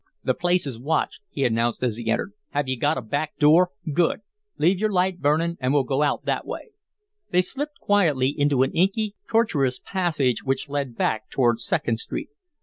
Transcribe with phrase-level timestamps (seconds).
[0.23, 2.31] "The place is watched," he announced as he entered.
[2.53, 3.69] "Have you got a back door?
[3.93, 4.21] Good!
[4.57, 6.71] Leave your light burning and we'll go out that way."
[7.29, 12.29] They slipped quietly into an inky, tortuous passage which led back towards Second Street.